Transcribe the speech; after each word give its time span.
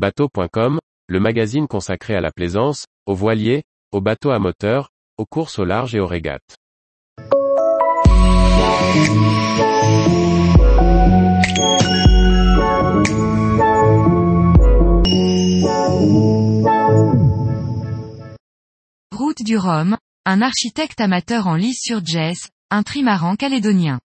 Bateau.com, 0.00 0.80
le 1.08 1.20
magazine 1.20 1.68
consacré 1.68 2.14
à 2.14 2.22
la 2.22 2.32
plaisance, 2.32 2.86
aux 3.04 3.14
voiliers, 3.14 3.64
aux 3.92 4.00
bateaux 4.00 4.30
à 4.30 4.38
moteur, 4.38 4.88
aux 5.18 5.26
courses 5.26 5.58
au 5.58 5.66
large 5.66 5.94
et 5.94 6.00
aux 6.00 6.06
régates. 6.06 6.56
Route 19.12 19.42
du 19.44 19.58
Rhum, 19.58 19.98
un 20.24 20.40
architecte 20.40 21.02
amateur 21.02 21.46
en 21.46 21.56
lice 21.56 21.82
sur 21.82 22.02
Jess, 22.02 22.48
un 22.70 22.82
trimaran 22.82 23.36
calédonien. 23.36 24.00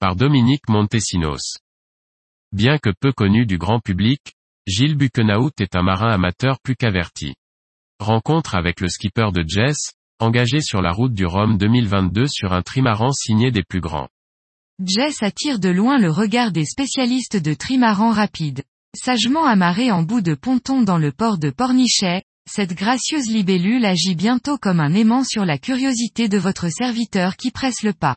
Par 0.00 0.16
Dominique 0.16 0.68
Montesinos. 0.68 1.56
Bien 2.52 2.76
que 2.76 2.90
peu 2.90 3.12
connu 3.12 3.46
du 3.46 3.56
grand 3.56 3.80
public, 3.80 4.34
Gilles 4.66 4.96
Buckenaout 4.96 5.50
est 5.60 5.76
un 5.76 5.82
marin 5.82 6.10
amateur 6.10 6.58
plus 6.58 6.74
qu'averti. 6.74 7.34
Rencontre 7.98 8.54
avec 8.54 8.80
le 8.80 8.88
skipper 8.88 9.28
de 9.30 9.44
Jess, 9.46 9.92
engagé 10.20 10.62
sur 10.62 10.80
la 10.80 10.90
route 10.90 11.12
du 11.12 11.26
Rhum 11.26 11.58
2022 11.58 12.26
sur 12.26 12.54
un 12.54 12.62
trimaran 12.62 13.12
signé 13.12 13.50
des 13.50 13.62
plus 13.62 13.82
grands. 13.82 14.08
Jess 14.82 15.22
attire 15.22 15.58
de 15.58 15.68
loin 15.68 15.98
le 15.98 16.10
regard 16.10 16.50
des 16.50 16.64
spécialistes 16.64 17.36
de 17.36 17.52
trimaran 17.52 18.10
rapide. 18.10 18.62
Sagement 18.96 19.44
amarré 19.44 19.92
en 19.92 20.02
bout 20.02 20.22
de 20.22 20.34
ponton 20.34 20.80
dans 20.80 20.98
le 20.98 21.12
port 21.12 21.36
de 21.36 21.50
Pornichet, 21.50 22.22
cette 22.50 22.72
gracieuse 22.72 23.28
libellule 23.28 23.84
agit 23.84 24.14
bientôt 24.14 24.56
comme 24.56 24.80
un 24.80 24.94
aimant 24.94 25.24
sur 25.24 25.44
la 25.44 25.58
curiosité 25.58 26.28
de 26.28 26.38
votre 26.38 26.70
serviteur 26.70 27.36
qui 27.36 27.50
presse 27.50 27.82
le 27.82 27.92
pas. 27.92 28.16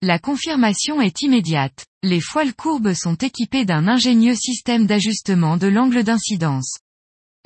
La 0.00 0.18
confirmation 0.18 1.02
est 1.02 1.20
immédiate. 1.20 1.84
Les 2.06 2.20
foiles 2.20 2.52
courbes 2.52 2.92
sont 2.92 3.14
équipées 3.14 3.64
d'un 3.64 3.88
ingénieux 3.88 4.34
système 4.34 4.86
d'ajustement 4.86 5.56
de 5.56 5.68
l'angle 5.68 6.04
d'incidence. 6.04 6.76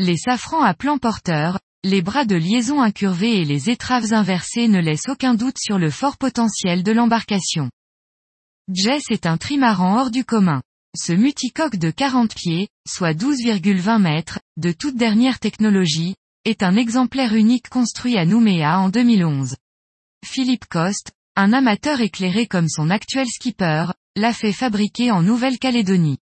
Les 0.00 0.16
safrans 0.16 0.64
à 0.64 0.74
plan 0.74 0.98
porteur, 0.98 1.60
les 1.84 2.02
bras 2.02 2.24
de 2.24 2.34
liaison 2.34 2.82
incurvés 2.82 3.40
et 3.40 3.44
les 3.44 3.70
étraves 3.70 4.12
inversées 4.12 4.66
ne 4.66 4.80
laissent 4.80 5.08
aucun 5.08 5.34
doute 5.34 5.58
sur 5.60 5.78
le 5.78 5.92
fort 5.92 6.16
potentiel 6.16 6.82
de 6.82 6.90
l'embarcation. 6.90 7.70
Jess 8.74 9.04
est 9.10 9.26
un 9.26 9.36
trimaran 9.36 9.96
hors 9.96 10.10
du 10.10 10.24
commun. 10.24 10.60
Ce 10.96 11.12
multicoque 11.12 11.76
de 11.76 11.92
40 11.92 12.34
pieds, 12.34 12.66
soit 12.84 13.12
12,20 13.12 14.00
mètres, 14.02 14.40
de 14.56 14.72
toute 14.72 14.96
dernière 14.96 15.38
technologie, 15.38 16.16
est 16.44 16.64
un 16.64 16.74
exemplaire 16.74 17.32
unique 17.32 17.68
construit 17.68 18.18
à 18.18 18.26
Nouméa 18.26 18.80
en 18.80 18.88
2011. 18.88 19.54
Philippe 20.26 20.66
Coste, 20.66 21.12
un 21.36 21.52
amateur 21.52 22.00
éclairé 22.00 22.48
comme 22.48 22.68
son 22.68 22.90
actuel 22.90 23.28
skipper, 23.28 23.92
l'a 24.16 24.32
fait 24.32 24.52
fabriquer 24.52 25.10
en 25.10 25.22
Nouvelle-Calédonie. 25.22 26.18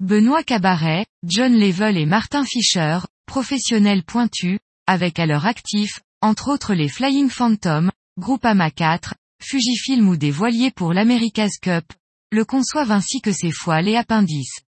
Benoît 0.00 0.42
Cabaret, 0.42 1.06
John 1.26 1.54
Level 1.54 1.96
et 1.96 2.06
Martin 2.06 2.44
Fischer, 2.44 2.98
professionnels 3.26 4.04
pointus, 4.04 4.58
avec 4.86 5.18
à 5.18 5.26
leur 5.26 5.46
actif, 5.46 6.00
entre 6.20 6.52
autres 6.52 6.74
les 6.74 6.88
Flying 6.88 7.30
Phantom, 7.30 7.90
Groupama 8.18 8.70
4, 8.70 9.14
Fujifilm 9.42 10.08
ou 10.08 10.16
des 10.16 10.30
voiliers 10.30 10.70
pour 10.70 10.92
l'America's 10.92 11.58
Cup, 11.60 11.84
le 12.32 12.44
conçoivent 12.44 12.92
ainsi 12.92 13.20
que 13.20 13.32
ses 13.32 13.50
foiles 13.50 13.88
et 13.88 13.96
appendices. 13.96 14.60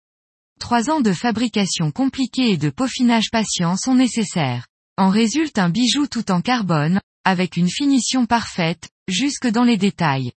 Trois 0.58 0.90
ans 0.90 1.00
de 1.00 1.12
fabrication 1.12 1.90
compliquée 1.90 2.50
et 2.50 2.56
de 2.56 2.70
peaufinage 2.70 3.30
patient 3.30 3.76
sont 3.76 3.94
nécessaires. 3.94 4.66
En 4.96 5.10
résulte 5.10 5.58
un 5.58 5.68
bijou 5.68 6.06
tout 6.06 6.30
en 6.30 6.40
carbone, 6.40 7.00
avec 7.24 7.56
une 7.56 7.68
finition 7.68 8.24
parfaite, 8.24 8.88
jusque 9.08 9.46
dans 9.46 9.64
les 9.64 9.76
détails. 9.76 10.32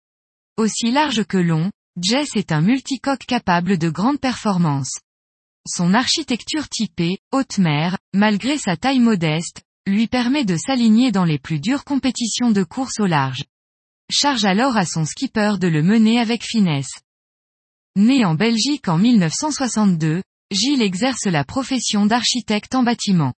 Aussi 0.57 0.91
large 0.91 1.23
que 1.25 1.37
long, 1.37 1.71
Jess 1.99 2.35
est 2.35 2.51
un 2.51 2.61
multicoque 2.61 3.25
capable 3.25 3.79
de 3.79 3.89
grande 3.89 4.19
performance. 4.19 4.99
Son 5.67 5.95
architecture 5.95 6.69
typée, 6.69 7.17
haute 7.31 7.57
mer, 7.57 7.97
malgré 8.13 8.59
sa 8.59 8.77
taille 8.77 8.99
modeste, 8.99 9.63
lui 9.87 10.07
permet 10.07 10.45
de 10.45 10.57
s'aligner 10.57 11.11
dans 11.11 11.25
les 11.25 11.39
plus 11.39 11.59
dures 11.59 11.83
compétitions 11.83 12.51
de 12.51 12.63
course 12.63 12.99
au 12.99 13.07
large. 13.07 13.45
Charge 14.11 14.45
alors 14.45 14.77
à 14.77 14.85
son 14.85 15.05
skipper 15.05 15.53
de 15.59 15.67
le 15.67 15.81
mener 15.81 16.19
avec 16.19 16.43
finesse. 16.43 17.01
Né 17.95 18.25
en 18.25 18.35
Belgique 18.35 18.87
en 18.89 18.99
1962, 18.99 20.21
Gilles 20.51 20.83
exerce 20.83 21.25
la 21.25 21.43
profession 21.43 22.05
d'architecte 22.05 22.75
en 22.75 22.83
bâtiment. 22.83 23.33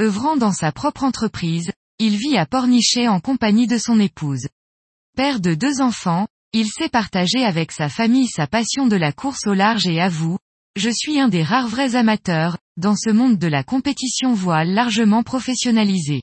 Œuvrant 0.00 0.36
dans 0.36 0.52
sa 0.52 0.70
propre 0.70 1.02
entreprise, 1.02 1.72
il 1.98 2.16
vit 2.16 2.38
à 2.38 2.46
Pornichet 2.46 3.08
en 3.08 3.18
compagnie 3.18 3.66
de 3.66 3.76
son 3.76 3.98
épouse. 3.98 4.46
Père 5.16 5.40
de 5.40 5.54
deux 5.54 5.80
enfants, 5.80 6.28
il 6.52 6.66
sait 6.68 6.88
partager 6.88 7.44
avec 7.44 7.72
sa 7.72 7.88
famille 7.88 8.26
sa 8.26 8.46
passion 8.46 8.86
de 8.86 8.96
la 8.96 9.12
course 9.12 9.46
au 9.46 9.54
large 9.54 9.86
et 9.86 10.00
avoue, 10.00 10.38
je 10.76 10.90
suis 10.90 11.20
un 11.20 11.28
des 11.28 11.42
rares 11.42 11.68
vrais 11.68 11.94
amateurs, 11.94 12.56
dans 12.76 12.96
ce 12.96 13.10
monde 13.10 13.38
de 13.38 13.48
la 13.48 13.64
compétition 13.64 14.32
voile 14.32 14.72
largement 14.72 15.22
professionnalisé. 15.22 16.22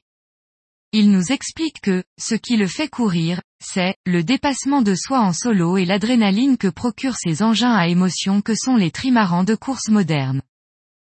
Il 0.94 1.12
nous 1.12 1.32
explique 1.32 1.82
que, 1.82 2.04
ce 2.18 2.36
qui 2.36 2.56
le 2.56 2.68
fait 2.68 2.88
courir, 2.88 3.42
c'est, 3.62 3.96
le 4.06 4.24
dépassement 4.24 4.82
de 4.82 4.96
soi 4.96 5.20
en 5.20 5.34
solo 5.34 5.78
et 5.78 5.86
l'adrénaline 5.86 6.58
que 6.58 6.70
procurent 6.70 7.18
ces 7.18 7.44
engins 7.44 7.76
à 7.76 7.88
émotion 7.88 8.42
que 8.42 8.56
sont 8.56 8.78
les 8.78 8.92
trimarans 8.92 9.44
de 9.44 9.56
course 9.56 9.90
modernes. 9.90 10.42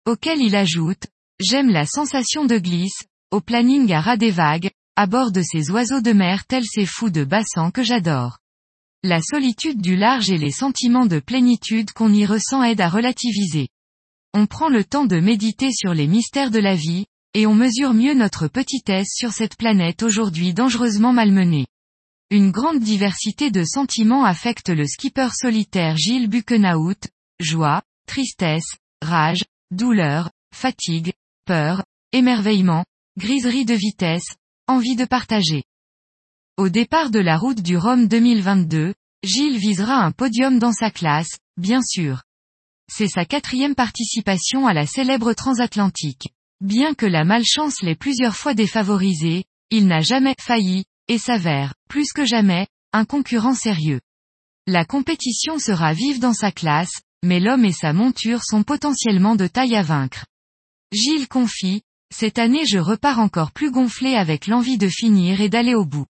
Auquel 0.05 0.41
il 0.41 0.57
ajoute, 0.57 1.07
j'aime 1.39 1.71
la 1.71 1.87
sensation 1.87 2.45
de 2.45 2.59
glisse, 2.59 3.05
au 3.31 3.41
planning 3.41 3.93
à 3.93 4.01
ras 4.01 4.17
des 4.17 4.33
vagues, 4.33 4.71
à 4.97 5.07
bord 5.07 5.33
de 5.33 5.43
ces 5.43 5.71
oiseaux 5.71 6.01
de 6.01 6.13
mer 6.13 6.45
tels 6.45 6.67
ces 6.67 6.87
fous 6.87 7.11
de 7.11 7.25
bassan 7.25 7.71
que 7.71 7.83
j'adore. 7.83 8.39
La 9.07 9.21
solitude 9.21 9.83
du 9.83 9.97
large 9.97 10.31
et 10.31 10.39
les 10.39 10.51
sentiments 10.51 11.05
de 11.05 11.19
plénitude 11.19 11.93
qu'on 11.93 12.11
y 12.11 12.25
ressent 12.25 12.63
aident 12.63 12.81
à 12.81 12.89
relativiser. 12.89 13.69
On 14.33 14.47
prend 14.47 14.71
le 14.71 14.83
temps 14.83 15.05
de 15.05 15.21
méditer 15.21 15.73
sur 15.73 15.93
les 15.93 16.07
mystères 16.07 16.51
de 16.51 16.59
la 16.59 16.75
vie, 16.75 17.05
et 17.35 17.47
on 17.47 17.55
mesure 17.55 17.93
mieux 17.93 18.15
notre 18.15 18.49
petitesse 18.49 19.11
sur 19.15 19.33
cette 19.33 19.59
planète 19.59 20.03
aujourd'hui 20.03 20.55
dangereusement 20.55 21.13
malmenée. 21.13 21.67
Une 22.31 22.51
grande 22.51 22.81
diversité 22.81 23.51
de 23.51 23.63
sentiments 23.63 24.25
affecte 24.25 24.71
le 24.71 24.87
skipper 24.87 25.29
solitaire 25.35 25.99
Gilles 25.99 26.31
Buckenaout, 26.31 26.97
joie, 27.41 27.83
tristesse, 28.07 28.79
rage, 29.03 29.45
douleur, 29.71 30.31
fatigue, 30.55 31.13
peur, 31.45 31.85
émerveillement, 32.13 32.87
griserie 33.19 33.67
de 33.67 33.75
vitesse, 33.75 34.37
envie 34.67 34.97
de 34.97 35.05
partager. 35.05 35.65
Au 36.57 36.69
départ 36.69 37.11
de 37.11 37.19
la 37.19 37.37
route 37.37 37.63
du 37.63 37.77
Rhum 37.77 38.07
2022, 38.07 38.95
Gilles 39.25 39.59
visera 39.59 39.97
un 39.97 40.13
podium 40.13 40.61
dans 40.61 40.71
sa 40.71 40.93
classe, 40.93 41.39
bien 41.57 41.81
sûr. 41.83 42.23
C'est 42.89 43.09
sa 43.09 43.25
quatrième 43.25 43.75
participation 43.75 44.69
à 44.69 44.73
la 44.73 44.87
célèbre 44.87 45.33
transatlantique. 45.33 46.29
Bien 46.61 46.95
que 46.95 47.07
la 47.07 47.25
malchance 47.25 47.83
l'ait 47.83 47.97
plusieurs 47.97 48.37
fois 48.37 48.55
défavorisé, 48.55 49.47
il 49.71 49.89
n'a 49.89 50.01
jamais 50.01 50.37
failli, 50.41 50.85
et 51.09 51.19
s'avère, 51.19 51.75
plus 51.89 52.13
que 52.13 52.25
jamais, 52.25 52.69
un 52.93 53.05
concurrent 53.05 53.57
sérieux. 53.57 54.01
La 54.69 54.85
compétition 54.85 55.59
sera 55.59 55.93
vive 55.93 56.21
dans 56.21 56.35
sa 56.35 56.53
classe, 56.53 57.03
mais 57.25 57.41
l'homme 57.41 57.65
et 57.65 57.73
sa 57.73 57.93
monture 57.93 58.45
sont 58.45 58.63
potentiellement 58.63 59.35
de 59.35 59.49
taille 59.49 59.75
à 59.75 59.83
vaincre. 59.83 60.25
Gilles 60.93 61.27
confie, 61.27 61.83
cette 62.15 62.39
année 62.39 62.65
je 62.65 62.79
repars 62.79 63.19
encore 63.19 63.51
plus 63.51 63.73
gonflé 63.73 64.15
avec 64.15 64.47
l'envie 64.47 64.79
de 64.79 64.89
finir 64.89 65.41
et 65.41 65.49
d'aller 65.49 65.75
au 65.75 65.85
bout. 65.85 66.07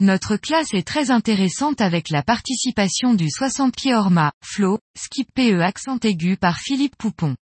Notre 0.00 0.36
classe 0.36 0.74
est 0.74 0.86
très 0.86 1.10
intéressante 1.10 1.80
avec 1.80 2.10
la 2.10 2.22
participation 2.22 3.14
du 3.14 3.30
60 3.30 3.74
pieds 3.74 3.94
Orma, 3.94 4.32
Flo, 4.44 4.78
skip 4.98 5.28
PE 5.34 5.60
accent 5.60 5.98
aigu 6.02 6.36
par 6.36 6.58
Philippe 6.58 6.96
Poupon. 6.96 7.36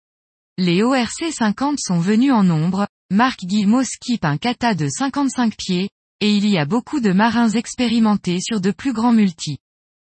Les 0.56 0.82
ORC 0.82 1.32
50 1.32 1.78
sont 1.78 2.00
venus 2.00 2.32
en 2.32 2.42
nombre, 2.42 2.88
Marc 3.10 3.44
Guillemot 3.44 3.84
skip 3.84 4.24
un 4.24 4.38
kata 4.38 4.74
de 4.74 4.88
55 4.88 5.56
pieds, 5.56 5.90
et 6.20 6.34
il 6.34 6.48
y 6.48 6.58
a 6.58 6.64
beaucoup 6.64 7.00
de 7.00 7.12
marins 7.12 7.50
expérimentés 7.50 8.40
sur 8.40 8.60
de 8.60 8.72
plus 8.72 8.92
grands 8.92 9.12
multis. 9.12 9.58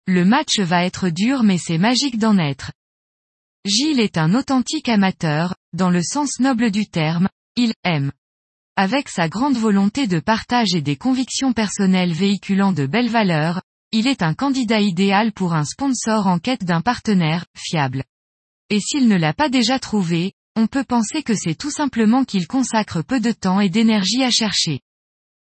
Le 0.07 0.25
match 0.25 0.59
va 0.59 0.85
être 0.85 1.09
dur 1.11 1.45
mais 1.45 1.59
c'est 1.59 1.79
magique 1.79 2.19
d'en 2.19 2.39
être. 2.39 2.73
Gilles 3.65 4.01
est 4.01 4.19
un 4.19 4.35
authentique 4.35 4.89
amateur, 4.89 5.55
dans 5.73 5.91
le 5.91 6.03
sens 6.03 6.41
noble 6.41 6.73
du 6.73 6.87
terme, 6.87 7.29
il 7.55 7.73
aime. 7.85 8.11
Avec 8.77 9.11
sa 9.11 9.29
grande 9.29 9.59
volonté 9.59 10.07
de 10.07 10.19
partage 10.19 10.75
et 10.75 10.81
des 10.81 10.97
convictions 10.97 11.53
personnelles 11.53 12.15
véhiculant 12.15 12.73
de 12.73 12.87
belles 12.87 13.11
valeurs, 13.11 13.61
il 13.91 14.07
est 14.07 14.23
un 14.23 14.33
candidat 14.33 14.81
idéal 14.81 15.33
pour 15.33 15.53
un 15.53 15.67
sponsor 15.67 16.27
en 16.27 16.39
quête 16.39 16.65
d'un 16.65 16.81
partenaire, 16.81 17.45
fiable. 17.55 18.03
Et 18.71 18.81
s'il 18.81 19.09
ne 19.09 19.17
l'a 19.17 19.35
pas 19.35 19.51
déjà 19.51 19.79
trouvé, 19.79 20.33
on 20.57 20.67
peut 20.67 20.85
penser 20.85 21.23
que 21.23 21.35
c'est 21.35 21.55
tout 21.55 21.71
simplement 21.71 22.25
qu'il 22.25 22.47
consacre 22.47 23.03
peu 23.03 23.21
de 23.21 23.33
temps 23.33 23.61
et 23.61 23.69
d'énergie 23.69 24.25
à 24.25 24.31
chercher. 24.31 24.81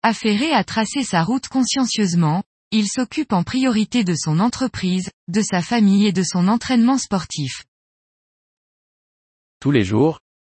Affairé 0.02 0.52
à 0.52 0.62
tracer 0.62 1.02
sa 1.02 1.22
route 1.22 1.48
consciencieusement, 1.48 2.42
il 2.70 2.86
s'occupe 2.86 3.32
en 3.32 3.44
priorité 3.44 4.04
de 4.04 4.14
son 4.14 4.40
entreprise, 4.40 5.10
de 5.28 5.40
sa 5.40 5.62
famille 5.62 6.06
et 6.06 6.12
de 6.12 6.22
son 6.22 6.48
entraînement 6.48 6.98
sportif. 6.98 7.64
Tous 9.58 9.70
les 9.70 9.84
jours, 9.84 10.20